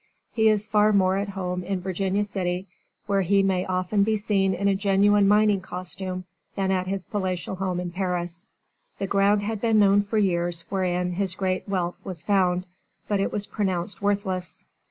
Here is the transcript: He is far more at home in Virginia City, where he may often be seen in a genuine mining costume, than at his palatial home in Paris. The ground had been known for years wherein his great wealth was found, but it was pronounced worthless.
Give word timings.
He 0.33 0.47
is 0.47 0.65
far 0.65 0.91
more 0.93 1.15
at 1.17 1.29
home 1.29 1.61
in 1.63 1.79
Virginia 1.79 2.25
City, 2.25 2.65
where 3.05 3.21
he 3.21 3.43
may 3.43 3.67
often 3.67 4.01
be 4.01 4.17
seen 4.17 4.55
in 4.55 4.67
a 4.67 4.73
genuine 4.73 5.27
mining 5.27 5.61
costume, 5.61 6.23
than 6.55 6.71
at 6.71 6.87
his 6.87 7.05
palatial 7.05 7.57
home 7.57 7.79
in 7.79 7.91
Paris. 7.91 8.47
The 8.97 9.05
ground 9.05 9.43
had 9.43 9.61
been 9.61 9.77
known 9.77 10.01
for 10.01 10.17
years 10.17 10.61
wherein 10.69 11.11
his 11.11 11.35
great 11.35 11.69
wealth 11.69 12.03
was 12.03 12.23
found, 12.23 12.65
but 13.07 13.19
it 13.19 13.31
was 13.31 13.45
pronounced 13.45 14.01
worthless. 14.01 14.65